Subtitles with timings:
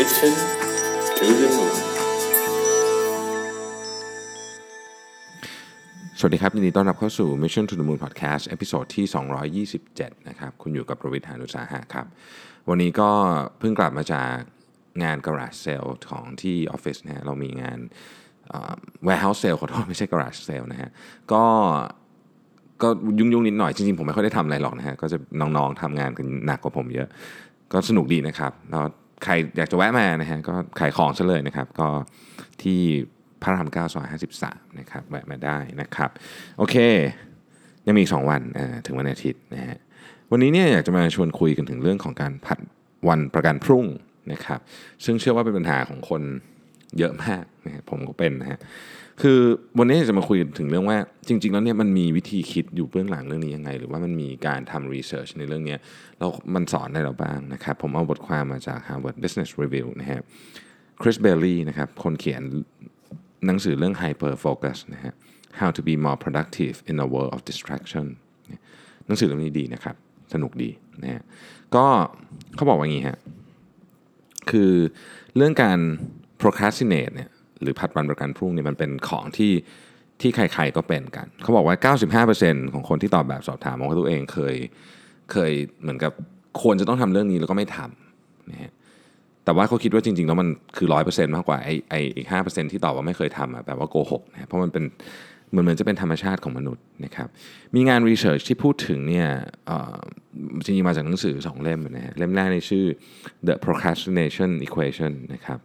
[0.00, 0.34] Mission
[1.16, 1.74] to the Moon
[6.18, 12.06] สวัสดีครับยินดีต้อนรับเข้าสู่ Mission to the Moon Podcast episode ที่ 227 นะครับคุณอยู่กับรวิศ หาญอุตสาหะครับ
[12.68, 13.10] วันนี้ก็
[13.58, 14.32] เพิ่งกลับมาจาก
[15.02, 17.78] งาน Garage Sale ของที่ออฟฟิศนะฮะเรามีงาน
[19.06, 20.90] Warehouse Sale ขอโทษไม่ใช่ Garage Sale นะฮะ
[21.32, 21.44] ก็
[22.82, 27.08] ก็ยุ่งๆนิดหน่อยจริงๆ ผมไม่ค่อยได้ทำอะไรหรอกนะฮะก็จะน้องๆทำงานกันหนักกว่าผมเยอะ
[27.72, 28.84] ก็สนุกดีนะครับแล้ว
[29.24, 31.88] ใครอยากจะแวะมานะฮะก็ขายของซะเลยนะครับ ก็
[32.62, 32.80] ที่
[33.42, 36.10] พระรามเก้าซอยห้าสิบสามนะครับแวะมาได้นะครับ
[36.58, 36.76] โอเค
[37.86, 38.42] ยังมีอีก2วัน
[38.86, 39.76] ถึงวันอาทิตย์นะฮะ
[40.30, 42.58] วันนี้เนี่ยอยากจะมาชวนคุยกันถึงเรื่องของการผัด
[43.08, 43.86] วันประกันพรุ่ง
[44.32, 44.60] นะครับ
[45.04, 46.22] ซึ่งเชื่อว่าเป็นปัญหาของคน
[46.98, 48.58] เยอะมากนะฮะผมก็เป็นนะฮะ
[49.22, 49.40] คือ
[49.78, 50.98] วันนี้จะมาคุยถึงเรื่องว่า
[51.28, 55.78] จริง ๆ แล้วเนี่ยมันมีวิธีคิดอยู่เบื้องหลังเรื่องนี้ยังไง หรือว่ามันมีการทำรีเสิร์ชในเรื่องเนี้ย
[56.18, 60.20] แล้วมันสอนอะไรเราบ้างนะครับ ผมเอาบทความมาจาก Harvard Business Review นะฮะ
[61.02, 62.42] คริสเบลลี่นะครับคนเขียน
[63.46, 65.12] หนังสือเรื่อง hyper focus นะฮะ
[65.60, 68.06] how to be more productive in a world of distraction
[69.06, 69.96] หนังสือเล่มนี้ดีนะครับ
[70.32, 70.70] สนุกดี
[71.02, 71.22] นะฮะ
[71.74, 71.86] ก็
[72.56, 73.18] เขาบอกว่าอย่างนี้ฮะ
[74.50, 74.72] คือ
[75.36, 75.78] เรื่องการ
[76.40, 77.30] procrastinate เนี่ย
[77.62, 79.52] หรือผัดวันประกันพรุ่งเนี่ยมันเป็นของที่
[80.20, 81.76] ที่ใครๆก็เป็นกัน เขาบอกว่า
[82.24, 84.56] 95%ของคนที่ตอบแบบสอบถามบอกว่าตัวเองเคย
[85.32, 86.12] เคยเหมือนกับ
[86.62, 88.72] ควรจะต้องทำเรื่องนี้แล้วก็ไม่ทำนะฮะ
[89.44, 94.84] แต่ว่าเขาคิดว่าจริงๆแล้วมันคือร้อยเปอร์เซ็นต์มากกว่าไอ้ไอ้อีกห้าเปอร์เซ็นที่ตอบว่าไม่เคยทำอะแปลว่าโกหกนะเพราะมันเป็น
[95.50, 97.28] เหมือนเหมือนจะเป็นธรรมชาติของมนุษย์นะครับ
[97.74, 99.26] มีงานรีเสิร์ชที่พูดถึงเนี่ย
[99.70, 99.98] อ่อ
[100.64, 102.84] จริงๆมาจากหนังสือ2เล่มนะฮะเล่มแรกในชื่อ
[103.46, 105.58] The Procrastination Equation นะครับ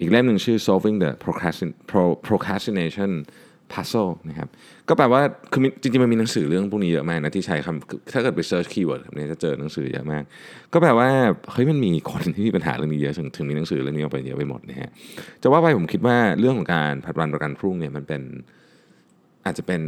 [0.00, 1.10] อีกเล่มหนึ่งชื่อ Solving the
[2.28, 3.12] procrastination
[3.72, 4.48] Puzzle นะครับ
[4.88, 5.20] ก็แปลว่า
[5.52, 10.22] คือจริงๆมันมีหนังสือเรื่องพวกนี้เยอะมากนะที่ใช้คำถ้าเกิดไป search keyword แบบนี้จะเจอหนังสือเยอะมาก
[10.72, 11.08] ก็แปลว่า
[11.52, 14.90] เฮ้ยมันมีคนที่มีปัญหาเรื่องนี้เยอะถึงถึงมีหนังสือเรื่องนี้ออกไปเยอะไปหมดนะฮะ
[15.42, 18.22] จะว่าไปผมคิดว่าเรื่องของการผัดวันประกันพรุ่งเนี่ยมันเป็น
[19.44, 19.82] อาจจะเป็น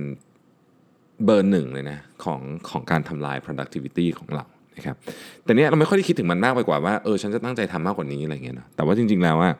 [1.24, 4.44] เบอร์หนึ่งเลยนะของของการทำลาย productivity ของเรา
[4.76, 4.96] นะครับ
[5.44, 9.50] แต่เนี้ยเราไม่ค่อยได้คิดถึงมันมากไปกว่าว่าเออฉันจะตั้งใจทำมากกว่านี้อะไรเงี้ยนะแต่ว่าจริง ๆแล้วว่า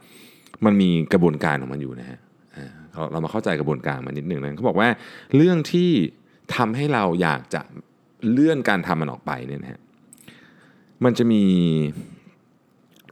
[0.65, 2.19] มันมีกระบวนการของมันอยู่นะฮะ
[2.93, 4.89] เราเรามาเข้าใจกระบวนการมันนิดหนึ่งนะเขาบอกว่า
[5.37, 5.91] เรื่องที่
[6.57, 7.63] ทำให้เราอยากจะ
[8.31, 9.81] เลื่อนการทำมันออกไปเนี่ยนะฮะ
[11.05, 11.43] มันจะมี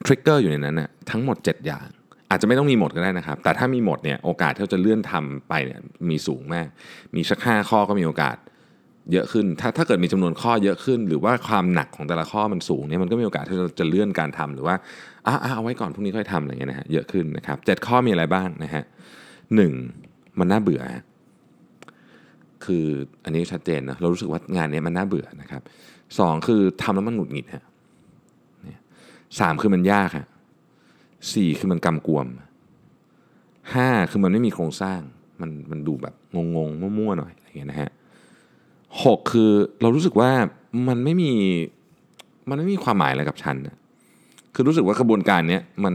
[0.06, 1.88] ทริกเกอร์อยู่ในนั้นนะทั้งหมด 7 อย่าง
[2.30, 5.80] อาจจะไม่ต้องมีหมดก็ได้นะครับ แต่ถ้ามีหมดเนี่ยโอกาสที่เราจะเลื่อนทำไปเนี่ย
[6.10, 6.68] มีสูงมาก
[7.14, 8.36] มีสักห้าข้อก็มีโอกาส
[9.12, 14.74] เยอะขึ้น ถ้าถ้าเกิดมีจำนวนข้อเยอะขึ้น หรือว่าความหนักของแต่ละข้อมันสูงเนี่ยมันก็มีโอกาสที่เราจะเลื่อนการทำหรือว่า
[15.26, 18.84] อะอะเอาไว้ก่อนพรุ่งนี้ค่อยทำอะไรเงี้ยนะฮะเยอะขึ้นนะครับเจ็ดข้อมีอะไรบ้างนะฮะ
[19.54, 19.72] หนึ่ง
[20.38, 20.82] มันน่าเบื่อ
[22.64, 22.86] คือ
[23.24, 25.62] อันนี้ชัดเจนนะเรารู้สึกว่างานเนี้ยมันน่าเบื่อนะครับ
[26.18, 27.64] สองคือทำแล้วมันหงุดหงิดฮะ
[29.40, 30.26] สามคือมันยากฮะ
[31.32, 32.26] สี่คือมันกำกวม
[33.74, 35.00] ห้าคือมันไม่มีโครงสร้าง
[35.40, 37.90] มันมันดูแบบงงๆมั่วๆหน่อยอะไรเงี้ยนะฮะ
[39.04, 39.50] หกคือ
[39.82, 40.30] เรารู้สึกว่า
[40.88, 41.32] มันไม่มี
[42.48, 43.76] มันไม่มีความหมายอะไรกับฉันนะ
[44.54, 45.94] คือรู้สึกว่ากระบวนการเนี้ยมัน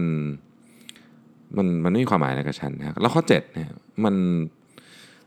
[1.56, 3.70] มันมันไม่มีความหมายอะไรกับฉันนะแล้วข้อเจ็ดเนี่ย
[4.04, 4.14] มัน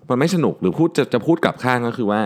[0.10, 2.22] มันไม่สนุกหรือพูดจะจะพูดกลับข้างก็คือว่า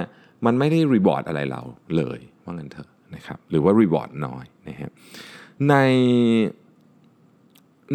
[0.45, 1.61] มันไม่ได้รีบอร์ดอะไรเรา
[1.97, 4.91] เลยว่างั้นเถอะนะครับหรือว่ารีบอร์ดน้อยนะครับ
[5.69, 5.75] ใน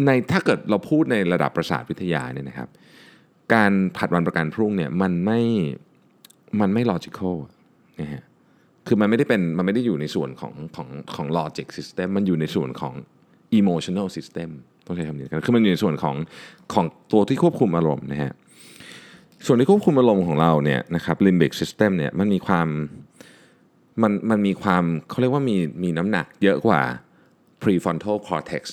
[0.05, 2.69] ในถ้าเกิดเราพูดในระดับประสาทวิทยาเนี่ยนะครับ
[3.53, 5.39] การผัดวันประกันพรุ่งเนี่ยมันไม่
[6.61, 7.35] มันไม่ logical
[8.01, 8.23] นะฮะ
[8.87, 12.93] คือมันไม่ได้เป็นมันไม่ได้อยู่ในส่วนของของของ logic system มันอยู่ในส่วนของ
[13.59, 14.49] emotional system
[14.85, 16.15] ต้องใช้คำนี้กันคือมันอยู่ในส่วนของ
[16.73, 18.33] ของตัวที่ควบคุมอารมณ์นะฮะ
[19.45, 22.67] ส่วนที่ควบคุมอารมณ์ของเราเนี่ยนะครับ limbic system เนี่ยมันมีความ
[24.01, 26.81] มันมันมีความเขาเรียกว่ามีมีน้ำหนักเยอะกว่า
[27.61, 28.63] prefrontal cortex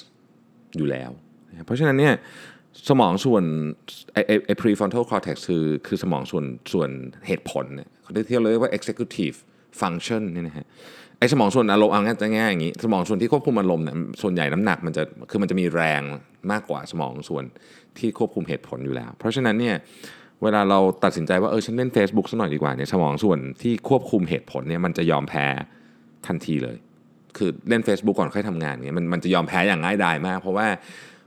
[0.77, 1.11] อยู่แล้ว
[1.65, 2.15] เพราะฉะนั้นเนี่ย
[2.89, 3.45] สมองส่วน
[4.13, 6.91] ไอไอไอ prefrontal cortex คือคือสมองส่วนส่วน
[7.27, 9.37] เหตุผลเนี่ยเขาเรียกว่า executive
[9.81, 10.67] function นี่นะฮะ
[11.19, 16.03] ไอสมองส่วนอารมณ์เอาง่ายจะง่ายอย่างนี้ สมองส่วนที่ควบคุมอารมณ์เนี่ยส่วนใหญ่น้ำหนักมันจะคือมันจะมีแรง
[16.53, 17.45] มากกว่าสมองส่วน
[17.99, 19.77] ที่ควบคุมเหตุผลอยู่แล้ว เพราะฉะนั้นเนี่ย
[20.43, 25.47] เวลาเราตัดสินใจว่าเออฉันเล่น Facebook สักหน่อยดีกว่าเนี่ยสมองส่วนที่ควบคุมเหตุผลเนี่ยมันจะยอมแพ้
[26.27, 26.77] ทันทีเลย
[27.37, 30.67] คือเล่น Facebook ก่อนค่อยทำงานเนี่ยมันมันจะยอมแพ้อย่างง่ายดายมาก เพราะว่า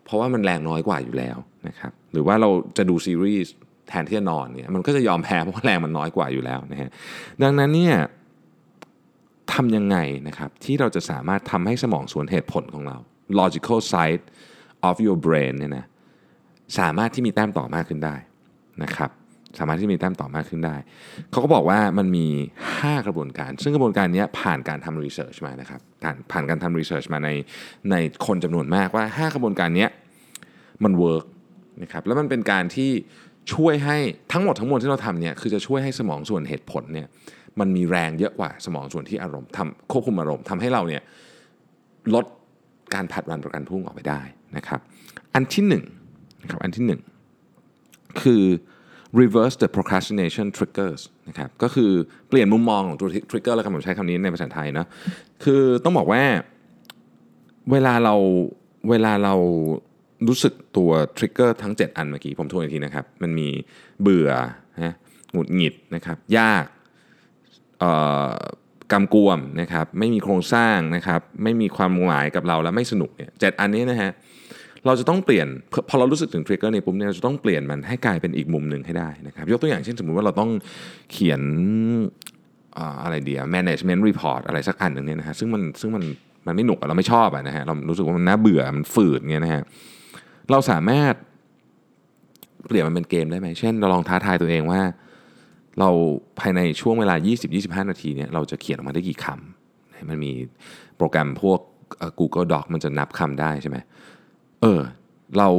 [0.08, 1.38] เพราะว่ามันแรงน้อยกว่าอยู่แล้ว
[1.68, 3.54] นะครับหรือว่าเราจะดูซีรีส์
[3.90, 6.90] แทนที่จะนอนเนี่ยมันก็จะยอมแพ้เพราะว่าแรงมันน้อยกว่าอยู่แล้วนะฮะ
[7.44, 7.96] ดังนั้นเนี่ย
[9.54, 12.98] ทำยังไงนะครับที่เราจะสามารถทำให้สมองส่วนเหตุผลของเรา
[13.42, 14.24] logical side
[14.90, 15.86] of your brain เนี่ยนะ
[16.80, 18.16] สามารถที่มีแต้มต่อมากขึ้นได้
[18.84, 19.12] นะครับ
[19.60, 20.76] สามารถที่มีแต้มต่อมากขึ้นได้
[21.32, 22.28] เขาก็บอกว่ามันมี
[22.68, 27.30] 5 กระบวนการ ซึ่งกระบวนการนี้ผ่านการทำรีเสิร์ชมานะครับการผ่านการทำรีเสิร์ชมาใน
[27.92, 27.96] ใน
[28.26, 29.88] คนจำนวนมากว่า 5 กระบวนการนี้
[30.84, 31.26] มัน work
[31.84, 32.92] นะครับแล้วมันเป็นการที่
[33.54, 33.98] ช่วยให้
[34.32, 37.08] ทั้งหมดทั้งมวลที่เราทำเนี่ยคือจะช่วยให้สมองส่วนเหตุผลเนี่ย
[37.60, 41.02] มันมีแรงเยอะกว่าสมองส่วนที่อารมณ์ทำควบคุมอารมณ์ทำให้เราเนี่ย
[42.14, 42.26] ลด
[42.94, 44.22] การผัดวันประกันพรุ่งออกไปได้
[44.58, 44.80] นะครับ
[45.34, 45.84] อันที่หนึ่ง
[46.42, 47.02] นะครับอันที่หนึ่ง
[48.22, 48.44] คือ
[49.22, 51.92] reverse the procrastination triggers นะครับก็คือ
[52.30, 54.86] เปลี่ยนมุมมองของตัว trigger แล้วกันผมใช้คำนี้ในภาษาไทยนะ
[55.44, 56.24] คือต้องบอกว่า
[57.72, 58.16] เวลาเรา
[58.90, 59.36] เวลาเรา
[60.28, 63.50] รู้สึกตัวทริกเกอร์ทั้ง 7 อันเมื่อกี้ ผมทวนอีกทีนะครับ มันมี
[64.02, 64.32] เบื่อ
[64.84, 64.94] นะ
[65.34, 66.66] หงุดหงิดนะครับ ยาก
[68.92, 74.12] กำกวมนะครับ ไม่มีโครงสร้างนะครับ ไม่มีความหมายกับเราและไม่สนุกเนี่ยเจ็ดอันนี้นะฮะ
[74.88, 75.48] เราจะต้องเปลี่ยน
[75.90, 80.50] พอเรารู้สึกถึงทริกเกอร์ในปุ๊บเนี่ยเราจะต้องเปลี่ยนมันให้กลายเป็นอีกมุมหนึ่งให้ได้นะครับยกตัวอย่างเช่นสมมุติว่าเราต้อง
[81.12, 81.42] เขียน
[83.04, 86.04] อะไรเดีย management report อะไรสักอันหนึ่งเนี่ยนะฮะซึ่งมันซึ่งมัน
[86.48, 89.64] มันไม่หนุกเราไม่ชอบอะนะฮะเรารู้สึกว่ามันน่าเบื่อมันฝืดเงี้ยนะฮะ
[90.52, 91.14] เราสามารถ
[92.68, 94.82] เปลี่ยนมันเป็นเกมได้ไหมเช่น เราลองท้าทายตัวเองว่า
[95.80, 95.90] เรา
[96.40, 97.16] ภายในช่วงเวลา
[97.48, 100.32] 20-25 นาทีเนี่ยเราจะเขียนออกมาได้กี่คำมันมี
[100.98, 101.60] โปรแกรมพวก
[102.20, 103.78] Google Doc มันจะนับคำได้ใช่ไหม
[104.62, 104.82] เออ
[105.38, 105.50] เรา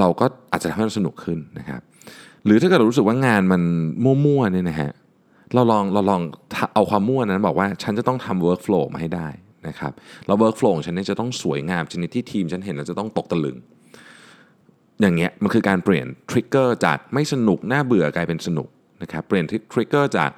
[0.00, 1.80] เราก็อาจจะทำให้เราสนุกขึ้นนะครับ
[2.44, 3.62] หรือถ้าเกิดเรารู้สึกว่างานมัน
[4.04, 4.90] มั่วๆเนี่ยนะฮะ
[5.54, 6.20] เราลองเราลอง
[6.74, 9.28] เอาความมั่วนั้นบอกว่าฉันจะต้องทำ workflow มาให้ได้
[9.68, 9.92] นะครับ
[10.26, 13.56] แล้ว workflow ของฉันเนี่ยจะต้องสวยงามชนิดที่ทีมฉันเห็นแล้วจะต้องตกตะลึง
[15.00, 18.68] อย่างเงี้ยมันคือการเปลี่ยนทริกเกอร์จากไม่สนุกน่าเบื่อกลายเป็นสนุก
[19.02, 20.30] นะครับเปลี่ยนทริกเกอร์จาก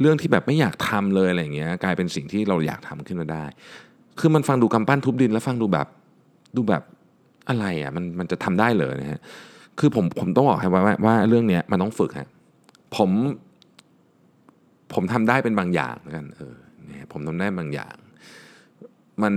[0.00, 3.44] เรื่องที่แบบไม่อยากทำเลยอะไรเงี้ยกลายเป็นสิ่งที่เราอยากทำขึ้นมาได้
[4.20, 5.86] คือมันฟังดูกำปั้นทุบดินแล้วฟังดูแบบ
[6.56, 6.82] ดูแบบ
[7.48, 9.20] อะไรอะมันมันจะทำได้เลยนะฮะ
[9.78, 12.28] คือผมผมต้องบอกให้ว่าว่าเรื่องเนี้ยมันต้องฝึกฮะ
[12.96, 13.10] ผม
[14.92, 16.54] ผมทำได้เป็นบางอย่างกันเออ
[16.86, 17.94] เนี่ยผมทำได้บางอย่าง
[19.22, 19.34] มัน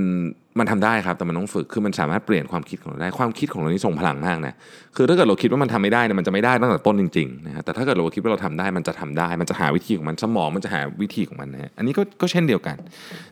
[0.59, 4.53] มันทำได้ครับแต่มันต้องฝึกคือมันสามารถเปลี่ยนความคิดของเราได้ความคิดของเรานี่ส่งพลังมากนะ
[4.95, 12.77] คือถ้าเกิดเราคิดว่ามันทำไม่ได้เนี่ยมันจะไม่ได้ตั้งแต่ต้นจริงๆนะฮะแต่ถ้าเกิดเราคิดว่าเราทำได้มันจะทำได้ มันจะหาวิธีของมันสมองมันจะหาวิธีของมันนะฮะอันนี้ก็ก็เช่นเดียวกัน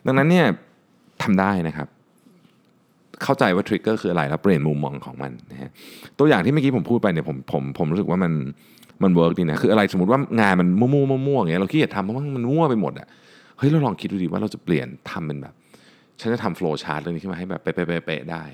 [0.06, 0.46] ดังนั้นเนี่ย
[1.22, 1.88] ทำได้นะครับ
[3.22, 5.70] เข้าใจว่า trigger คืออะไรแล้วเปลี่ยนมุมมองของมันนะฮะ
[6.18, 8.32] ตัวอย่างที่เมื่อกี้ผมพูดไปเนี่ยผมผมผมรู้สึกว่ามัน
[9.02, 13.06] มัน work ดีนะคืออะไรสมมติว่างานมันมั่วๆมั่วๆอย่างเงี้ยเราขี้เกียจทำเพราะว่ามันมั่วไปหมดอะ
[13.58, 15.54] เฮ้ยเราลองคิดดูดิว่าเราจะเปลี่ยนทำเป็นแบบ
[16.20, 18.44] ฉันจะทำ flowchart เรื่องนี้ขึ้นมาให้แบบเป๊ะๆได้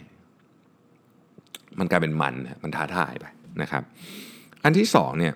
[1.79, 3.27] มันกลายเป็นมันมันท้าทายไป
[3.63, 3.83] นะครับ
[4.65, 5.35] อันที่สองเนี่ย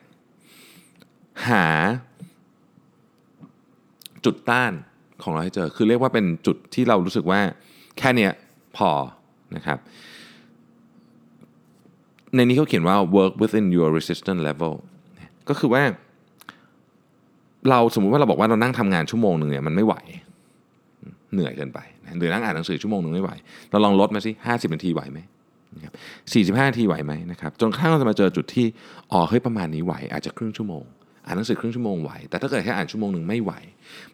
[1.48, 1.66] หา
[4.24, 4.72] จุดต้าน
[5.22, 7.40] ของเราให้เจอ คือเรียกว่าเป็นจุดที่เรารู้สึกว่า
[7.98, 8.32] แค่เนี้ย
[8.76, 8.90] พอ
[9.56, 9.78] นะครับ
[12.34, 14.74] ในนี้เขาเขียนว่า work within your resistance level
[15.48, 15.82] ก็คือว่า
[17.70, 19.94] เราสมมุติว่าเราบอกว่าเรานั่งทำงานชั่วโมงหนึ่งเนี่ยมันไม่ไหว
[21.32, 21.78] เหนื่อยเกินไป
[22.18, 23.30] หรือนั่งอ่านหนังสือชั่วโมงหนึ่งไม่ไหว
[23.70, 25.18] เราลองลดมาสิห้าสิบนาทีไหวไหม
[25.76, 25.92] นะครับ
[26.32, 28.66] สี่สิบห้านาทีไหวไหมนะครับจนกระทั่งเราจะมาเจอจุดที่
[29.12, 30.84] อ๋อเฮ้ยประมาณนี้ไหว อาจจะครึ่งชั่วโมง
[31.26, 33.52] อ่านหนังสือครึ่งชั่วโมงไหว แต่ถ้าเกิดแค่อ่านชั่วโมงหนึ่งไม่ไหว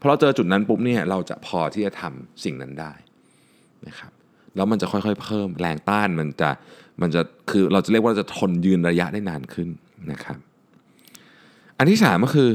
[0.00, 2.92] พอเราเจอจุดนั้นปุ๊บเนี่ยเราจะพอที่จะทำสิ่งนั้นได้
[3.88, 4.12] นะครับ
[4.56, 6.50] แล้วมันจะค่อยๆ เพิ่มแรงต้านมันจะ
[7.00, 7.20] มันจะ
[7.50, 9.68] คือเราจะเรียกว่าจะทนยืนระยะได้นานขึ้น
[10.12, 10.38] นะครับ
[11.78, 12.50] อันที่สามก็คือ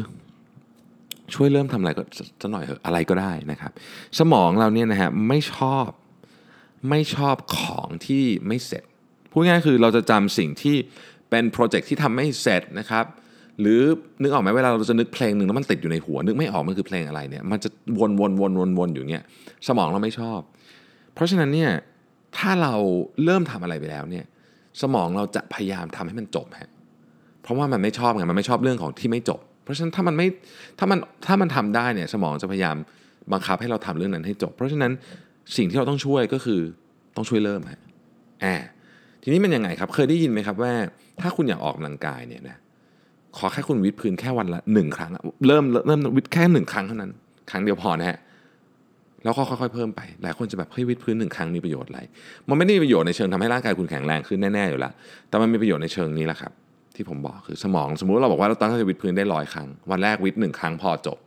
[1.33, 2.03] ช่วยเริ่มทำอะไรก็
[2.41, 3.71] จะหน่อยเอะอะไรก็ได้นะครับ
[4.19, 5.87] สมองเราเนี่ยนะฮะไม่ชอบ
[6.89, 8.83] ไม่ชอบของที่ไม่เสร็จ
[9.31, 10.75] พูดง่ายคือเราจะจำสิ่งที่
[11.29, 13.05] เป็นโปรเจกต์ที่ทำไม่เสร็จนะครับ
[13.59, 13.81] หรือ
[14.21, 19.23] นึกออกไหมเวลาเราจะนึกเพลงหนึ่งแล้วมันติดอยู่ในหัว นึกไม่ออกมันคือเพลงอะไรเนี่ยมันจะวนวนวนวนวนอยู่เงี้ย
[19.67, 20.39] สมองเราไม่ชอบ
[21.19, 21.71] เพราะฉะนั้นเนี่ย
[22.37, 22.73] ถ้าเรา
[23.23, 24.25] เริ่มทำอะไรไปแล้วเนี่ย
[24.81, 26.71] สมองเราจะพยายามทำให้มันจบฮะ
[27.41, 30.27] เพราะว่ามันไม่ชอบไงมันไม่ชอบเรื่องของที่ไม่จบ เพราะฉะนั้นถ้ามันไม่
[30.79, 32.75] ถ้ามันถ้ามันทำได้เนี่ยสมองจะพยายาม
[33.31, 34.91] บังคับให้เราทำเรื่องนั้นให้จบ เพราะฉะนั้น
[35.57, 36.59] สิ่งที่เราต้องช่วยก็คือ
[37.15, 37.81] ต้องช่วยเริ่มฮะ
[38.41, 38.61] แอบ
[39.23, 40.73] ทีนี้มันยังไงครับเคยได้ยินไหมครับว่า
[41.21, 42.57] ถ้าคุณอยากออกกำลังกายเนี่ยนะ
[43.37, 45.11] ขอแค่คุณวิดพื้นแค่วันละหนึ่งครั้ง
[45.47, 47.11] เริ่มเริ่มวิดแค่หนึ่งครั้งเท่านั้น
[47.51, 48.17] ครั้งเดียวพอนะฮะ
[49.23, 51.99] แล้วก็ค่อยๆเพิ่มไป หลายคนจะแบบเฮ้ยวิดพื้นหนึ่งครั้งมีประโยชน์อะไร
[52.49, 54.91] มันไม่ได้มีประโยชน์ในเชิงทำให้ร่างกายคุณแข็งแรงขึ้นแน่ๆอยู่แล้ว
[55.29, 56.51] แต่มันมีประโยชน์ในเชิงนี้แหละครับ
[56.95, 61.17] ที่ผมบอกคือสมองสมมุติเราบอกว่าเราตั้งใจวิดพื้นได้ร้อยครั้ง วันแรกวิดหนึ่งครั้งพอจบ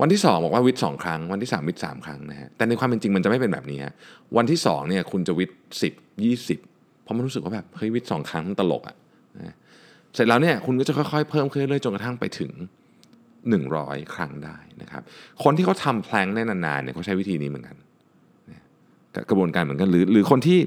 [0.00, 3.94] วันที่ 2 บอกว่าวิดสองครั้ง วันที่ 3 วิดสามครั้งนะฮะ แต่ในความเป็นจริงมันจะไม่เป็นแบบนี้ฮะ
[4.36, 5.50] วันที่2เนี่ยคุณจะวิด
[5.82, 5.92] สิบ
[6.24, 6.58] ยี่สิบ
[7.02, 8.96] เพราะมันรู้สึกว่าแบบเฮ้ยวิดสองครั้งตลกอะ
[9.38, 9.56] นะ
[10.14, 12.52] เสร็จแล้วเนี่ยคุณก็จะค่อยๆเพิ่มขึ้นเรื่อยๆจนกระทั่งไปถึง
[13.48, 15.02] 100 ครั้งได้นะครับ
[15.42, 17.76] คนที่เขาทำแพลงได้นานๆเนี่ยเขาใช้วิธีนี้เหมือนกัน
[19.30, 20.58] กระบวนการเหมือนกันหรือหรือคนที่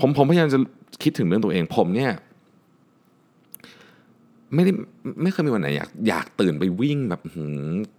[0.00, 0.58] ผมผมพยายามจะ
[1.02, 2.12] คิดถึงเรื่องตัวเองผมเนี่ย
[4.54, 4.72] ไม่ได้
[5.22, 7.20] ไม่เคยมีวันไหนอยากอยากตื่นไปวิ่งแบบ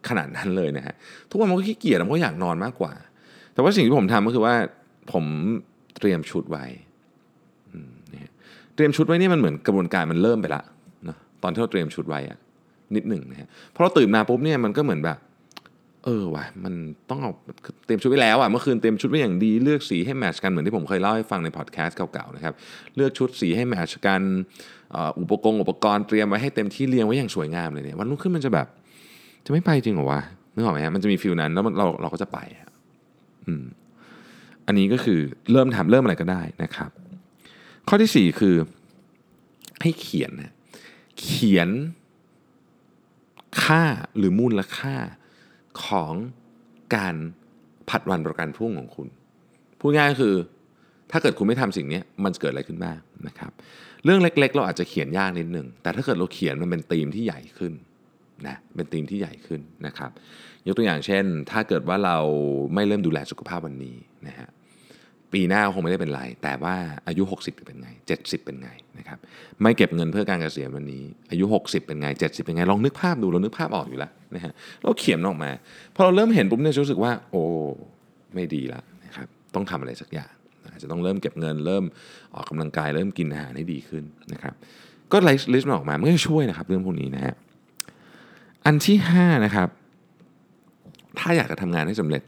[0.10, 0.96] ขนาดนั้นเลยนะฮะ
[1.30, 2.94] ทุกวันมันก็ขี้เกียจมันก็อยากนอนมากกว่า
[3.54, 4.56] แต่ว่าสิ่งที่ผมทำก็คือว่า
[5.12, 5.26] ผม
[6.00, 6.66] เตรียมชุดไว้
[8.76, 10.62] เตรียมชุดไว้นี่มันเหมือนกระบวนการมันเริ่มไปละ
[11.10, 12.38] นะตอนที่เราเตรียมชุดไว้อะ
[12.98, 15.18] นิดหนึ่งนะฮะพอเราตื่นมาปุ๊บเนี่ยมันก็เหมือนแบบ
[16.06, 16.74] เออว่ะมัน
[17.10, 17.32] ต้องเอา
[17.86, 22.54] เตรียมชุดไว้แล้วอะเมื่อคืนเตรียมชุดไว้อย่างดีเลือกสีให้แมชกันเหมือนที่ผมเคยเล่าให้ฟังในพอดแคสต์เก่าๆนะครับ
[22.96, 24.22] เลือกชุดสีให้แมชกัน
[25.20, 28.68] อุปกรณ์อุปกรณ์เตรียมไว้ให้เต็มที่เรียงไว้อย่างสวยงามเลยเนี่ยวันรุ่งขึ้นมันจะแบบ
[29.46, 30.22] จะไม่ไปจริงเหรอวะ
[30.54, 32.38] นึกออกไหมฮะมันจะมีฟิลนั้นแล้วเราเราก็จะไป
[33.46, 33.64] อืม
[34.68, 35.20] อันนี้ก็คือ
[35.52, 36.90] เริ่มทำเริ่มอะไรก็ได้นะครับ
[37.88, 38.56] ข้อที่สี่คือ
[39.82, 40.52] ให้เขียนนะ
[41.20, 41.70] เขียน
[43.64, 43.84] ค่า
[44.18, 44.96] หรือมูลค่า
[45.86, 46.14] ของ
[46.96, 47.16] การ
[47.90, 49.08] ผัดวันประกันพรุ่งของคุณ
[49.80, 50.36] พูดง่ายคือ
[51.12, 53.52] ถ้าเกิดคุณไม่ทำสิ่งนี้มันจะเกิดอะไรขึ้นบ้างนะครับ
[54.04, 57.74] เรื่องเล็กๆ เราอาจจะเขียนยากนิดนึง แต่ถ้าเกิดเราเขียนมันเป็นธีมที่ใหญ่ขึ้น
[58.48, 60.12] นะเป็นธีมที่ใหญ่ขึ้นนะครับ
[60.68, 62.18] ยกตัวอย่างเช่น ถ้าเกิดว่าเรา
[62.74, 63.96] ไม่เริ่มดูแลสุขภาพวันนี้
[64.28, 64.50] นะฮะ
[65.34, 66.76] ปีหน้าคงไม่ได้เป็นไร แต่ว่า
[67.08, 69.18] อายุ 60 เป็นไง 70 เป็นไงนะครับ
[69.62, 75.52] ไม่เก็บเงินเพื่อการเกษียณวันนี้ อายุ 60 เป็นไง 70 เป็นไง ลองนึกภาพดูเรานึกภาพออกอยู่แล้วนะฮะเราเขียนออกมา
[75.96, 77.44] พอเราเริ่มเห็นปุ๊บเนี่ยรู้สึกว่า โอ้
[78.36, 80.32] ไม่ดีละนะครับต้องทำอะไรสักอย่าง
[80.72, 81.84] อาจจะต้องเริ่มเก็บเงินเริ่ม
[82.36, 84.54] ออกกำลังกายเริ่มกินอาหารให้ดีขึ้นนะครับ
[85.12, 87.36] ก็ไล่ list มันออกมามันก็จะช่วยนะครับเรื่องพวกนี้นะฮะ
[88.66, 89.70] อันที่ 5 นะครับ
[91.20, 92.22] ถ้าอยากจะทำงานให้สำเร็จ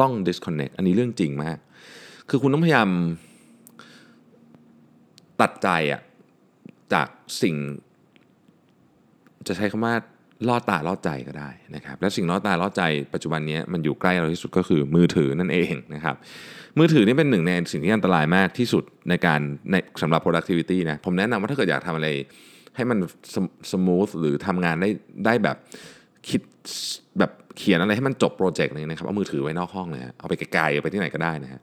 [0.00, 1.58] ต้อง disconnect อันนี้เรื่องจริงมาก
[2.30, 2.88] คือคุณต้องพยายาม
[5.40, 6.00] ตัดใจอะ
[6.92, 7.08] จาก
[7.42, 7.56] สิ่ง
[9.46, 9.94] จะใช้คำว่า
[10.48, 12.82] ล่อตาล่อใจก็ได้นะครับ และสิ่งล่อตาล่อใจ
[13.14, 16.14] ปัจจุบันนี้มันอยู่ใกล้เราที่สุดก็คือมือถือนั่นเองนะครับ
[16.78, 22.08] มือถือนี่เป็นหนึ่งในสิ่งที่อันตรายมากที่สุดในการในสำหรับ productivity นะผมแนะนำว่าถ้าเกิดอยากทำอะไร
[22.76, 22.98] ให้มัน
[23.72, 24.88] สมูทหรือทำงานได้
[25.26, 25.56] ได้แบบ
[26.28, 26.40] คิด
[27.18, 31.60] แบบเขียนอะไรให้มันจบโปรเจกต์นึงนะครับเอามือถือไว้นอกห้องเลยฮะเอาไปไกลๆเอาไปที่ไหนก็ได้นะฮะ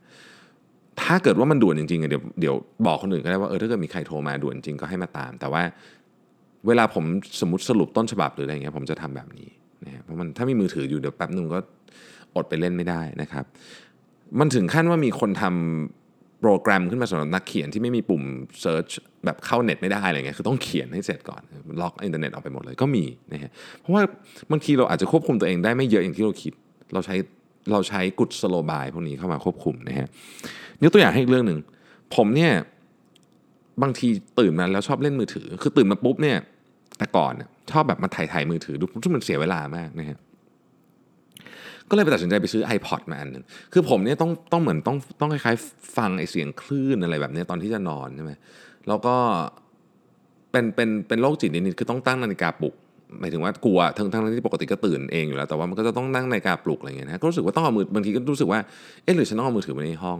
[1.02, 2.54] ถ้าเกิดว่ามันด่วนจริงๆเดี๋ยวเดี๋ยว
[2.86, 5.62] บอกคนอื่นก็ได้ว่าเออถ้าเกิดมีใครโทรมาด่วนจริงก็ให้มาตาม แต่ว่า
[6.66, 7.04] เวลาผม
[7.40, 9.48] สมมติสรุปต้นฉบับหรืออะไรเงี้ยผมจะทำแบบนี้
[9.84, 11.60] นะฮะเพราะมันถ้ามีมือถืออยู่เดี๋ยวแป๊บนึงก็
[12.36, 13.44] อดไปเล่นไม่ได้นะครับ
[14.38, 18.22] มันถึงขั้นว่ามีคนทำโปรแกรมขึ้นมาสำหรับนักเขียนที่ไม่มีปุ่ม
[18.60, 18.86] search
[19.24, 21.42] แบบเข้าเน็ตไม่ได้อะไรเงี้ยคือต้องเขียนให้เสร็จก่อน
[21.80, 23.50] ล็อกอินเทอร์เน็ตออกไปหมดเลยก็มีนะฮะ
[23.80, 24.02] เพราะว่า
[24.50, 26.52] บางทีเราอาจจะควบคุมตัวเองได้ไม่เยอะอย่างที่เราคิด
[26.92, 27.14] เราใช้
[27.72, 30.08] เราใช้กุศโลบายพวกนี้เข้ามาควบคุมนะฮะ
[30.82, 31.58] ยกตัวอย่างให้อีกเรื่องหนึ่ง
[32.16, 32.52] ผมเนี่ย
[33.82, 34.08] บางที
[34.38, 36.38] ตื่นมาแล้วชอบเล่นมือถือ คือตื่นมาปุ๊บเนี่ย
[36.98, 40.18] แต่ก่อนเนี่ยชอบแบบมาถ่ายถ่ายมือถือดูซึ่งมันเสียเวลามากนะฮะ
[41.88, 48.32] ก็เลยไปตัดสินใจไปซื้อ iPod มาอันหนึ่งคือผมเนี่ยต้องต้องเหมือนต้องต้องคล้ายๆ ฟังไอเสียงคลื่นอะไรแบบนี้ตอนที่จะนอนใช่ไหม
[48.88, 49.16] แล้วก็
[50.50, 52.74] เป็นเป็นเป็นโรคจิตนิดๆคือต้องตั้งนาฬิกาปลุก
[53.20, 58.60] หมายถึงว่ากลัวทั้งทั้งที่ปกติก็ตื่นเองอยู่แล้วแต่ว่ามันก็จะต้องตั้งนาฬิกาปลุกอะไรเงี้ยนะก็รู้สึกว่าต้องเอามือบางทีก็รู้สึกว่า
[59.04, 60.18] เอ๊ะหรือฉันต้องเอามือถือไว้ในห้อง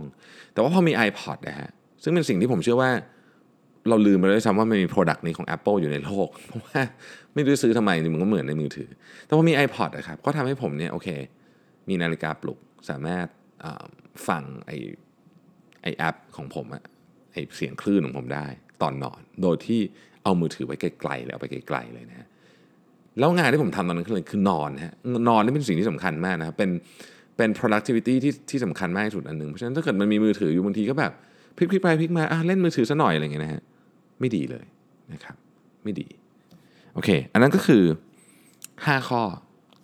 [0.52, 1.70] แต่ว่าพอมี iPod นะฮะ
[2.02, 2.90] ซึ่งเป็นสิ่งที่ผมเชื่อว่า
[3.88, 6.80] เราลืมไปเลยซ้ำว่ามันมี product นี้ของ Apple อยู่ในโลกเพราะว่า
[7.34, 8.88] ไม่รู้จะซื้อทำไมมันก็เหมือนในมือถือ
[9.26, 11.08] แต่พอมี iPod นะครับก็ทำให้ผมเนี่ยโอเค
[11.88, 12.58] มีนาฬิกาปลุก
[12.90, 13.26] สามารถ
[14.28, 14.72] ฟังไอ
[15.82, 16.84] ไอแอปของผมอะ
[17.32, 18.46] ไอเสียงคลื่นของผมได้
[18.82, 19.80] ตอนนอน โดยที่
[20.24, 22.28] เอามือถือไว้ไกลๆเลยเอาไปไกลๆเลยนะฮะ
[23.18, 24.94] แล้วงานที่ผมทำตอนนั้นคือคือนอนฮะ
[25.28, 26.70] นอนนี่เป็นสิ่งที่สำคัญมากนะครับเป็น
[27.36, 31.12] เป็น productivity ที่ที่สำคัญมากที่สุดอันหนึ่งเพราะฉะนั้นถ้าเกิดมันมีมือถืออยู่บางทีก็แบบ
[31.56, 33.62] พลิกๆไปพลิกมาอะเล่นมือถือซะหน่อยอะไรอย่างเงี้ยนะฮะ
[34.20, 34.64] ไม่ดีเลย
[35.12, 35.36] นะครับ
[35.84, 36.06] ไม่ดี
[36.94, 37.84] โอเค อันนั้นก็คือ
[38.46, 39.22] 5 ข้อ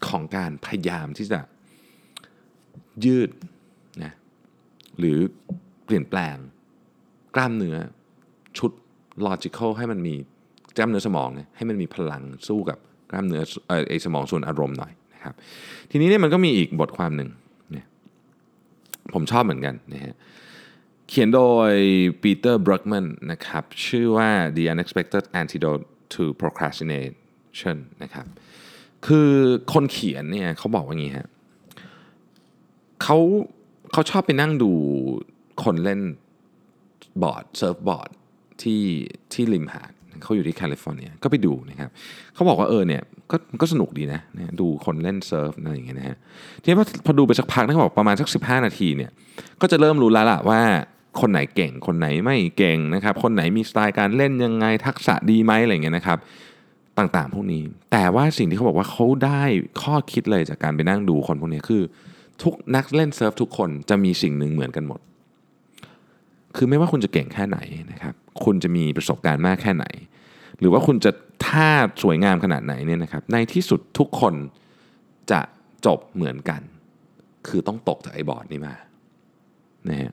[0.08, 1.40] ของการพยายามที่จะ
[3.04, 3.30] ยืด
[4.04, 4.12] นะ
[4.98, 5.18] หรือ
[5.84, 6.36] เปลี่ยนแปลง
[7.34, 7.76] กล้ามเนื้อ
[8.58, 8.70] ชุด
[9.26, 10.14] logical ให้มันมี
[10.76, 12.78] กล้ามเนื้อสมองนี่ยให้มันมีพลังสู้กับ
[13.12, 15.34] กล้ามเนื้อเออไอสมองส่วนอารมณ์หน่อยนะครับ
[15.90, 17.30] ทีนี้เนี่ยมันก็มีอีกบทความหนึ่ง
[17.72, 17.86] เนี่ย
[19.12, 20.14] ผมชอบเหมือนกันนะฮะ
[21.08, 21.72] เขียนโดย
[22.22, 28.26] ปีเตอร์บรักแมนนะครับชื่อว่า The Unexpected Antidote to Procrastination นะครับ
[29.06, 29.30] คือ
[29.72, 31.28] คนเขียนเนี่ยเขาบอกว่างี้ฮะ
[33.02, 33.18] เขา
[33.92, 34.72] เขาชอบไปนั่งดู
[35.64, 36.00] คนเล่น
[37.22, 38.10] board surfboard
[38.62, 38.82] ที่
[39.32, 39.92] ที่ริมหาด
[40.22, 41.90] เขาอยู่ที่แคลิฟอร์เนียก็ไปดูนะครับ
[42.34, 44.20] เขาบอกว่าเออเนี่ยก็ก็สนุกดีนะ
[44.60, 46.16] ดูคนเล่น surf อะไรอย่างเงี้ยนะฮะ
[46.62, 49.10] ทีนี้พอพอดูไปสักพักนะเขาบอกประมาณสัก 15 นาทีเนี่ย
[49.60, 50.60] ก็จะเริ่มรู้แล้วล่ะว่า
[51.20, 56.18] คนไหนเก่ง คนไหนไม่เก่งนะครับ คนไหนมีสไตล์การเล่นยังไงทักษะดีไหมอะไรเงี้ยนะครับ
[56.98, 57.62] ต่างๆ พวกนี้
[57.92, 59.42] แต่ว่าสิ่งที่เขาบอกว่าเขาได้
[59.82, 61.82] ข้อคิดเลยจากการไปนั่งดูคนพวกนี้คือ
[62.42, 65.00] ทุกนักเล่นเซิร์ฟทุกคนจะมีสิ่งหนึ่งเหมือนกันหมด
[66.56, 67.58] คือไม่ว่าคุณจะเก่งแค่ไหน
[67.92, 68.14] นะครับ
[68.44, 69.86] คุณจะมีประสบการณ์มากแค่ไหน
[70.62, 71.10] หรือว่าคุณจะ
[71.46, 71.70] ท่า
[72.02, 74.34] สวยงามขนาดไหนเนี่ยนะครับในที่สุดทุกคน
[75.30, 75.40] จะ
[75.86, 76.60] จบเหมือนกัน
[77.48, 78.74] คือต้องตกจากไอ้บอร์ดนี้มา
[79.88, 80.12] นะฮะ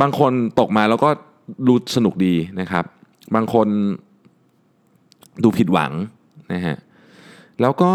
[0.00, 1.10] บางคนตกมาแล้วก็
[1.66, 2.84] ดูสนุกดีนะครับ
[3.34, 3.68] บางคน
[5.44, 5.92] ดูผิดหวัง
[6.52, 6.76] นะฮะ
[7.60, 7.90] แล้วก็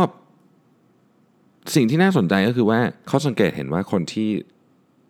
[1.75, 4.29] สิ่งที่น่าสนใจก็คือว่าเขาสังเกตเห็นว่าคนที่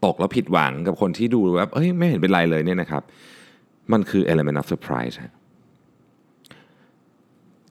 [0.06, 3.04] ตกแล้วผิดหวังกับคนที่ดูแบบเอ้ยไม่เห็นเป็นไรเลยเนี่ยนะครับ
[3.92, 5.34] มันคือ element of surprise ฮะ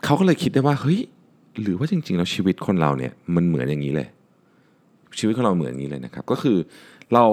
[0.05, 1.01] เขาก็เลยคิดได้ว่าเฮ้ย
[1.61, 4.09] หรือว่าจริงๆแล้วชีวิตคนเราเนี่ยมันเหมือนอย่างนี้เลย
[5.19, 6.57] ชีวิตของเราเหมือนอย่างนี้เลยนะครับ ก็คือ
[7.15, 7.25] เรา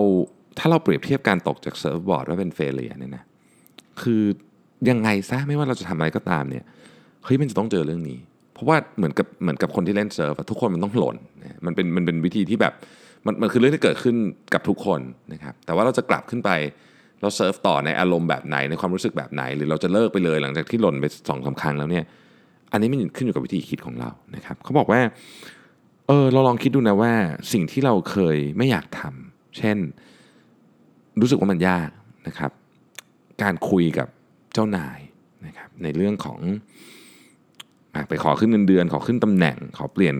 [0.59, 3.23] ถ้าเราเปรียบเทียบการตกจาก surfboard ว่าเป็น failure เนี่ยนะ
[4.01, 4.21] คือ
[4.89, 6.63] ยังไงซะไม่ว่าเราจะทำอะไรก็ตามเนี่ย
[7.23, 8.17] เฮ้ยมันจะต้องเจอเรื่องนี้
[8.53, 12.73] เพราะว่าเหมือนกับเหมือนกับคนที่เล่น surf ทุกคนมันต้องหล่นนะมันเป็นมันเป็นวิธีที่แบบ
[13.25, 14.15] มันมันคือเรื่องที่เกิดขึ้น
[14.53, 14.99] กับทุกคน
[15.33, 16.49] นะครับแต่ว่าเราจะกลับขึ้นไป
[17.21, 22.05] เรา surf ต่อในอารมณ์แบบไหนในความรู้สึกแบบไหน หรือเราจะเลิกไปเลยหลังจากที่หล่นไปสองสามครั้งแล้วเนี่ย
[22.71, 25.01] อันนี้มันขึ้นอยู่กับวิธีคิดของเรานะครับเขาบอกว่า
[26.07, 27.13] เออเราลองคิดดูนะว่า
[27.53, 29.77] สิ่งที่เราเคยไม่อยากทำเช่น
[31.19, 31.89] รู้สึกว่ามันยาก
[32.27, 32.51] นะครับ
[33.43, 34.07] การคุยกับ
[34.53, 34.99] เจ้านาย
[35.45, 36.39] นะครับในเรื่องของ
[37.93, 40.15] อะไปขอขึ้นเงินเดือน ขอขึ้นตำแหน่ง ขอเปลี่ยน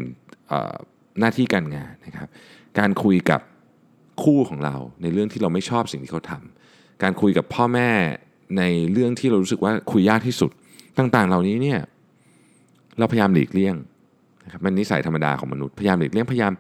[1.20, 2.28] หน้าที่การงานนะครับ
[2.80, 3.42] การคุยกับ
[4.24, 7.90] คู่ของเราในเรื่องที่เราไม่ชอบสิ่งที่เขาทำการคุยกับพ่อแม่
[8.58, 10.52] ในเรื่องที่เรารู้สึกว่าคุยยากที่สุด
[10.98, 11.80] ต่างๆ เหล่านี้เนี่ย
[13.00, 13.76] เราพยายามหลีกเลี่ยง
[14.46, 16.54] นะครับมันนิสัยธรรมดาของมนุษย์พยายามหลีกเลี่ยงพยายาม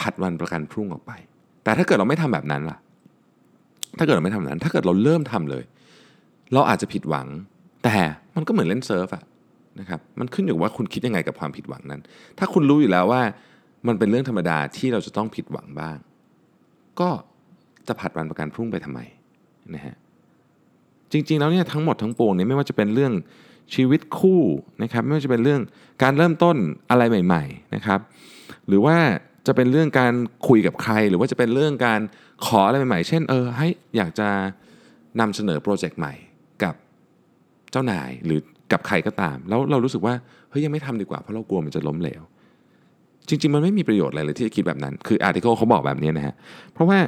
[0.00, 1.12] ผัดวันประกันพรุ่งออกไป
[1.64, 2.78] แต่ถ้าเกิดเราไม่ทำแบบนั้นล่ะ
[3.98, 5.64] ถ้าเกิดเราไม่ทำแบบนั้น ถ้าเกิดเราเริ่มทำเลย
[6.52, 7.26] เราอาจจะผิดหวัง
[7.84, 7.96] แต่
[8.36, 9.24] มันก็เหมือนเล่นเซิร์ฟอะ
[9.80, 12.00] นะครับมันขึ้นอยู่ว่าคุณคิดยังไงกับความผิดหวังนั้น
[12.38, 13.22] ถ้าคุณรู้อยู่แล้วว่า
[13.86, 15.96] มันเป็นเรื่องธรรมดาที่เราจะต้องผิดหวังบ้าง
[17.00, 17.08] ก็
[17.88, 19.00] จะผัดวันประกันพรุ่งไปทำไม
[19.74, 19.96] นะฮะ
[21.12, 23.12] จริงๆแล้วเนี่ยทั้งหมดทั้งปวงเนี่ยไม่ว่าจะเป็นเรื่อง
[23.74, 24.40] ชีวิตคู่
[24.82, 25.60] นะครับไม่ว่าจะเป็นเรื่อง
[26.02, 26.56] การเริ่มต้น
[26.90, 28.00] อะไรใหม่ๆนะครับ
[28.68, 28.96] หรือว่า
[29.46, 30.12] จะเป็นเรื่องการ
[30.48, 32.00] คุยกับใคร หรือว่าจะเป็นเรื่องการ
[32.46, 34.28] ขออะไรใหม่ๆ เช่นเออให้อยากจะ
[35.20, 36.12] นำเสนอโปรเจกต์ใหม่
[36.62, 36.74] กับ
[37.70, 38.40] เจ้านายหรือ
[38.72, 40.14] กับใครก็ตาม แล้วเรารู้สึกว่า
[40.50, 42.22] เฮ้ยยังไม่ทำดีกว่าเพราะเรากลัวมันจะล้มเหลว
[43.28, 46.34] จริง ๆ มันไม่มีประโยชน์อะไรเลยที่จะคิดแบบนั้น คืออาร์ติเคิลเขาบอกแบบนี้นะฮะ
[46.72, 46.98] เพราะว่า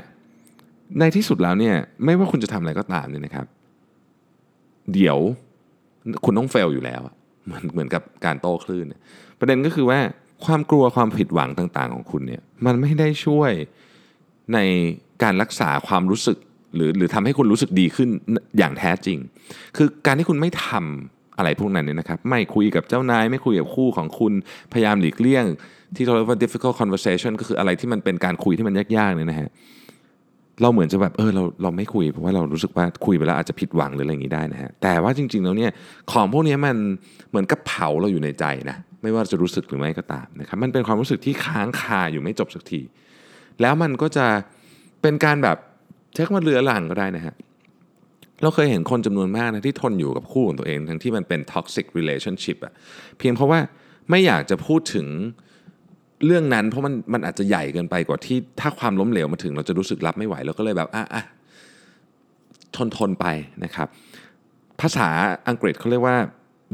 [0.99, 3.47] ในที่สุดแล้วเนี่ยไม่ว่าคุณจะทำอะไรก็ตามเนี่ยนะครับ
[4.95, 5.19] เดี๋ยว
[6.25, 7.01] คุณต้องเฟลอยู่แล้ว
[7.47, 8.87] เหมือนเหมือนกับการโต้คลื่น
[9.39, 9.99] ประเด็นก็คือว่า
[10.45, 13.53] ความกลัวความผิดหวังต่างๆ ของคุณเนี่ยมันไม่ได้ช่วย
[14.55, 14.59] ใน
[15.23, 16.39] การรักษาความรู้สึก
[16.75, 18.09] หรือหรือทำให้คุณรู้สึกดีขึ้น
[18.59, 19.19] อย่างแท้จริง
[19.77, 24.33] คือการที่คุณไม่ทำอะไรพวกนั้นเนี่ยนะครับ ไม่คุยกับเจ้านาย ไม่คุยกับคู่ของคุณ
[24.73, 25.45] พยายามหลีกเลี่ยง
[25.97, 29.49] ที่เราเรียกว่า difficult conversation ก็คืออะไรที่มันเป็นการคุยที่มันยากๆเนี่ยนะฮะ
[30.63, 35.71] เราเหมือนจะแบบเออเราเราไม่คุยเพราะว่าเรารู้สึกว่าคุยไปแล้วอาจจะผิดหวังหรืออะไรอย่างนี้ได้นะฮะแต่ว่าจริงๆแล้วเนี่ย
[36.13, 36.77] ของพวกนี้มัน
[37.31, 42.81] เหมือนกับเผาเราอยู่ในใจนะไม่ว่าจะรู้สึกหรือไม่ก็ตามนะครับมันเป็นความรู้สึกที่ค้างคาอยู่ไม่จบสักที
[43.61, 44.27] แล้วมันก็จะ
[45.03, 45.57] เป็นการแบบ
[46.15, 47.35] ใช้คำว่าเรือหลังก็ได้นะฮะ
[48.43, 52.73] เราเคยเห็นคนจำนวนมากนะที่ทนอยู่กับคู่ของตัวเอง ทั้งที่มันเป็น toxic relationship อะ
[53.19, 53.61] เพียงเพราะว่า
[54.11, 55.07] ไม่อยากจะพูดถึง
[56.27, 61.25] เรื่องนั้นเพราะมันมันอาจจะใหญ่เกินไปกว่าที่ถ้าความล้มเหลวมาถึงเราจะรู้สึกรับไม่ไหวเราก็เลยแบบอะอะ
[62.77, 63.27] ทนทนไป
[63.65, 63.89] นะครับ
[64.81, 65.09] ภาษา
[65.49, 66.17] อังกฤษเขาเรียกว่า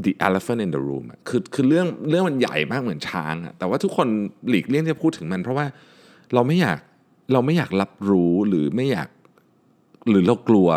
[0.05, 4.07] the elephant in the room คือคือเรื่องเรื่องมันใหญ่มากเหมือนช้างอะแต่ว่าทุกคน
[4.49, 5.65] หลีกเลี่ยงที่จะพูดถึงมัน เพราะว่า
[6.33, 6.79] เราไม่อยาก
[7.33, 9.09] เราไม่อยากรับรู้หรือไม่อยาก
[10.09, 10.69] หรือเรากลัว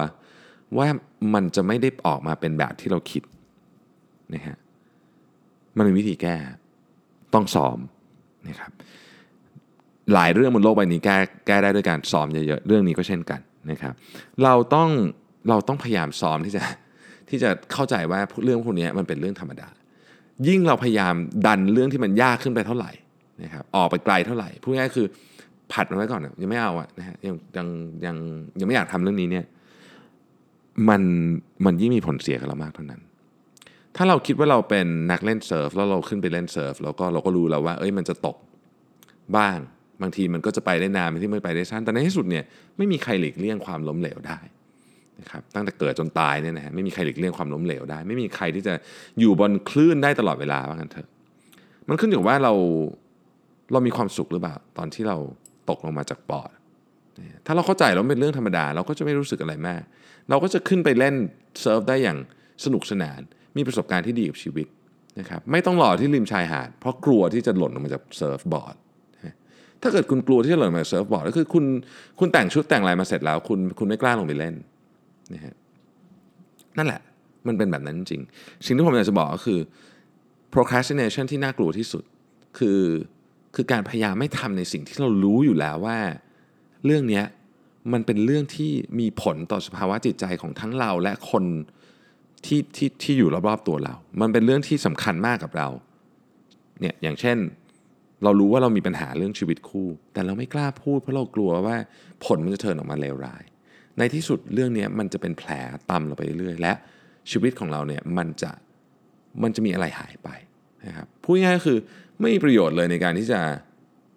[0.76, 0.86] ว่า
[1.34, 3.22] มันจะไม่ได้ออกมาเป็นแบบที่เราคิด
[4.34, 4.56] นะฮะ
[5.76, 6.36] มันมีวิธีแก้
[7.34, 7.78] ต้องซ้อม
[8.48, 8.70] นะครับ
[10.14, 13.94] หลายเรื่องบนโลกใบนี้แก้แก้ได้ด้วยการซ้อมเยอะๆเรื่องนี้ก็เช่นกันนะครับ
[14.44, 14.88] เราต้อง
[15.48, 16.62] เราต้องพยายามซ้อมที่จะ
[17.28, 19.68] ที่จะเข้าใจว่าเรื่องพวกนี้มันเป็นเรื่องธรรมดา
[20.48, 21.14] ยิ่งเราพยายาม
[21.46, 22.92] ดันเรื่องที่มันยากขึ้นไปเท่าไหร่
[23.42, 25.06] นะครับออกไปไกลเท่าไหร่พูดง่ายคือ
[25.72, 27.66] ผัดมันไว้ก่อนยังไม่เอาอะนะฮะยังยัง
[28.04, 28.16] ยัง
[28.58, 29.44] ยังไม่อยากทำเรื่องนี้เนี่ย
[30.88, 31.02] มัน
[31.64, 33.00] มันยิ่งมีผลเสียกับเรามากเท่านั้น
[33.96, 38.36] ถ้าเราคิดว่าเราเป็นนักเล่นเซิร์ฟแล้วเราขึ้นไปเล่นเซิร์ฟแล้วก็เราก็รู้แล้วว่า เอ้ยมันจะตก
[39.36, 39.58] บ้าง
[40.02, 42.44] บางทีมันก็จะไปได้นานบางทีมันไปได้สั้นแต่ในที่สุดเนี่ย
[42.76, 44.38] ไม่มีใครหลีกเลี่ยงความล้มเหลวได้
[45.20, 48.74] นะครับตั้งแต่เกิดจนตายเนี่ยนะฮะไม่มีใครหลีกเลี่ยงความล้มเหลวได้ ไม่มีใครที่จะ
[49.20, 51.08] อยู่บนคลื่นได้ตลอดเวลาว่างั้นเถอะ
[51.88, 52.52] มันขึ้นอยู่กับว่าเรา
[53.72, 55.16] เรามีความสุขหรือเปล่าตอนที่เรา
[55.70, 56.50] ตกลงมาจากปอด
[57.46, 59.82] ถ้าเราเข้าใจแล้วเป็นเรื่องธรรมดา เราก็จะไม่รู้สึกอะไรมาก
[60.28, 61.14] เราก็จะขึ้นไปเล่น
[61.60, 62.18] surf ได้อย่าง
[62.64, 63.20] สนุกสนาน
[63.56, 64.66] มีประสบการณ์ที่ดีกับชีวิต
[65.20, 68.76] นะครับไม่ต้องรอที่ริมชายหาด เพราะกลัวที่จะหล่นลงมาจาก surfboard
[69.82, 71.64] ถ้าเกิดคุณกลัวที่จะหล่นมาจาก surfboard ก็คือคุณ
[72.18, 74.54] คุณแต่งชุดแต่งอะไรมาเสร็จแล้ว คุณคุณไม่กล้าลงไปเล่น
[75.34, 75.54] นะฮะ
[76.78, 77.00] นั่นแหละ
[77.46, 78.22] มันเป็นแบบนั้นจริง
[78.66, 79.60] สิ่งที่ผมอยากจะบอกก็คือ
[80.54, 82.04] procrastination ที่น่ากลัวที่สุด
[82.58, 82.80] คือ
[83.54, 85.98] คือการพยายามไม่ทำในสิ่งที่เรารู้อยู่แล้วว่า
[86.84, 87.22] เรื่องนี้
[87.92, 91.44] มันเป็นเรื่องที่มีผลต่อสภาวะจิตใจของทั้งเราและคน
[92.46, 95.68] ที่ที่ที่อยู่รอบๆตัวเรา มันเป็นเรื่องที่สำคัญมากกับเรา
[96.80, 97.38] เนี่ยอย่างเช่น
[98.24, 101.76] เรารู้ว่าเรามีปัญหาเรื่องชีวิตคู่ แต่เราไม่กล้าพูดเพราะเรากลัวว่า
[102.24, 103.42] ผลมันจะเทินออกมาเลวร้าย
[103.98, 105.50] ในที่สุดเรื่องนี้มันจะเป็นแผล
[105.90, 106.72] ตำเราไปเรื่อยๆและ
[107.30, 108.50] ชีวิตของเราเนี่ยมันจะ
[109.42, 110.28] มันจะมีอะไรหายไป
[110.86, 111.78] นะครับพูดง่ายๆก็คือ
[112.20, 113.40] ไม่มีประโยชน์เลยในการที่จะ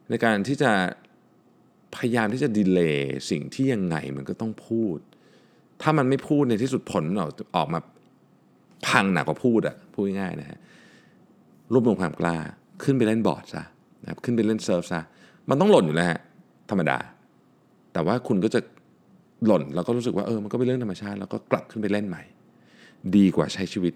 [0.09, 0.71] ในการที่จะ
[1.95, 4.97] พยายามที่จะ delay สิ่งที่ยังไงมันก็ต้องพูด
[5.81, 7.79] ถ้ามันไม่พูดในที่สุดผลมันออกออกมา
[8.87, 10.59] พังหนักกว่าพูดอะพูดง่ายๆนะฮะ
[11.71, 12.35] รวบรวมความกล้า
[12.83, 13.63] ขึ้นไปเล่นบอร์ดซะ
[14.01, 15.01] นะครับขึ้นไปเล่น surf ซะ
[15.49, 16.19] มันต้องหล่นอยู่แล้วฮะ
[16.69, 16.97] ธรรมดา
[17.93, 18.59] แต่ว่าคุณก็จะ
[19.45, 22.23] หล่นแล้วก็รู้สึกว่าเออมันก็เป็นเรื่องธรรมชาติ แล้วก็กลับขึ้นไปเล่นใหม่
[23.15, 23.93] ดีกว่าใช้ชีวิต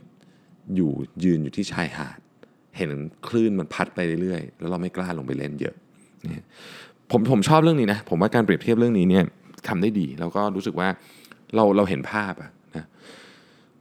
[0.75, 0.91] อยู่
[1.23, 2.19] ยืนอยู่ที่ชายหาด
[2.77, 2.89] เห็น
[3.27, 5.75] คลื่นมันพัดไปเรื่อยๆ แล้วเราไม่กล้าลงไปเล่นเยอะ
[6.21, 6.45] เนี่ย
[7.11, 9.23] ผมผมชอบเรื่องนี้นะผมว่าการเปรียบเทียบเรื่องนี้เนี่ย
[9.67, 10.87] ทำได้ดี แล้วก็รู้สึกว่า
[11.55, 12.85] เราเราเห็นภาพอะนะ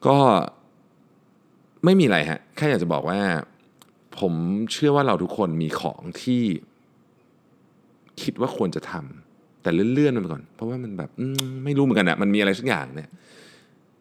[0.06, 0.16] ก็
[1.86, 3.18] ไม่มีอะไรฮะแค่อยากจะบอกว่า
[4.18, 4.32] ผม
[4.72, 6.42] เชื่อว่าเราทุกคนมีของที่
[8.22, 11.10] คิดว่าควรจะทำแต่เลื่อนๆมันไปก่อน เพราะว่ามันแบบ
[11.64, 13.08] ไม่รู้เหมือนกันอะมันมีอะไรสักอย่างเนี่ย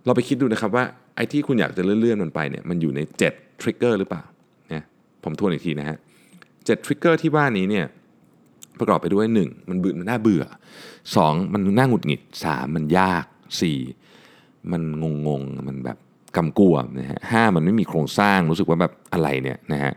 [0.06, 0.84] เราไปคิดดูนะครับว่า
[1.16, 3.00] ไอ้ที่คุณอยากจะเลื่อนๆมันไปเนี่ยมันอยู่ใน
[3.32, 4.24] 7ทริกเกอร์หรือเปล่า
[4.70, 4.84] เนี่ย
[5.24, 5.98] ผมทวนอีกทีนะฮะ
[6.66, 7.86] เจ็ดทริกเกอร์ที่ว่านี้เนี่ย
[8.80, 10.44] ประกอบไปด้วย 1 มันบื่มันน่าเบื่อ
[11.00, 13.26] 2 มันน่าหงุดหงิด 3 มันยาก
[14.00, 15.98] 4 มันงงงๆมันแบบ
[16.38, 19.94] กำกวมนะฮะห้ามันไม่มีโครงสร้างรู้สึกว่าแบบอะไรเนี่ยนะฮะ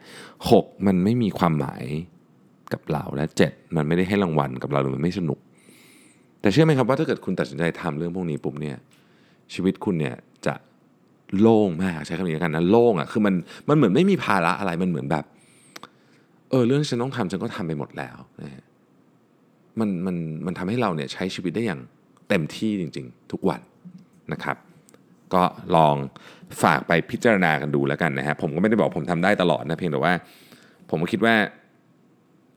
[0.50, 1.84] หกมันไม่มีความหมาย
[2.72, 5.38] กับเราและเจ็ดมันไม่ได้ให้รางวัลกับเราหรือมันไม่สนุก
[6.40, 8.76] แต่เชื่อไหมครับว่าถ้าเกิดคุณตัดสินใจทำเรื่องพวกนี้ปุ๊บเนี่ย
[9.54, 10.14] ชีวิตคุณเนี่ย
[10.46, 10.54] จะ
[11.40, 13.34] โล่งมากใช้คำนี้กันนะโล่งอะคือมัน
[13.68, 15.24] มันเหมือนไม่มีภาระอะไรมันเหมือนแบบ
[16.50, 18.64] เออเรื่องที่ฉันต้องทำฉันก็ทำไปหมดแล้วนะฮะ
[19.80, 21.80] มันมันมันทำให้เราเนี่ยใช้ชีวิตได้อย่าง
[22.28, 23.60] เต็มที่จริง ๆ ทุกวัน
[24.32, 24.56] นะครับ
[25.34, 25.42] ก็
[25.76, 25.94] ลอง
[26.62, 30.12] ฝากไปพิจารณากันดูแล้วกันนะฮะผมก็ไม่ได้บอกผมทำได้ตลอดนะเพียงแต่ว่า
[30.90, 31.34] ผมก็คิดว่า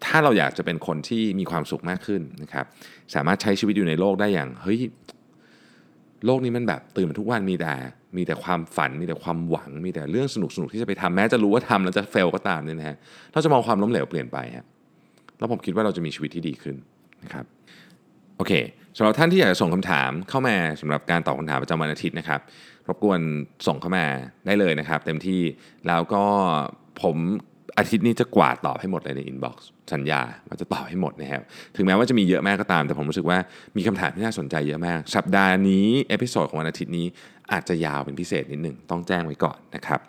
[0.05, 2.65] ถ้าเราอยากจะเป็นคนที่มีความสุขมากขึ้นนะครับ
[3.15, 4.79] สามารถใช้ชีวิตอยู่ในโลกได้อย่างเฮ้ย
[6.25, 7.73] โลกนี้มันแบบตื่นมาทุกวันมีแต่
[8.17, 12.97] มีแต่ความฝันมีแต่ความหวัง มีแต่เรื่องสนุกสนุกที่จะไปทำแม้จะรู้ว่าทำแล้วจะเฟลก็ตามเนี่ยนะฮะ
[13.31, 14.65] เราจะมองความล้มเหลวเปลี่ยนไปฮะ
[15.39, 16.75] แล้วผมคิดว่าเราจะมีชีวิตที่ดีขึ้น
[17.23, 17.45] นะครับ
[18.37, 18.53] โอเค
[18.97, 22.39] สำหรับท่านที่อยากจะส่งคำถามเข้ามาสำหรับการตอบคำถามประจำวันอาทิตย์นะครับ
[22.87, 23.19] รบกวน
[23.67, 24.05] ส่งเข้ามา
[24.45, 25.41] ได้เลยนะครับ เต็มที่
[25.87, 26.23] แล้วก็
[27.01, 27.17] ผม
[27.77, 31.43] อาทิตย์นี้จะกวาดตอบให้หมดเลยใน inbox สัญญาว่าจะตอบให้หมดนะครับ
[31.75, 33.37] ถึงแม้ว่าจะมีเยอะมากก็ตาม แต่ผมรู้สึกว่า
[33.77, 37.05] มีคำถามที่น่าสนใจเยอะมาก สัปดาห์นี้ episode ของวันอาทิตย์นี้
[37.51, 39.99] อาจจะยาวเป็นพิเศษนิดหนึ่งต้องแจ้งไว้ก่อนนะครับ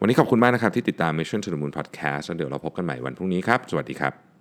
[0.00, 4.31] วันนี้ขอบคุณมากนะครับที่ติดตาม Mission to the Moon Podcast แล้วเดี๋ยวเราพบกันใหม่วันพรุ่งนี้ครับ สวัสดีครับ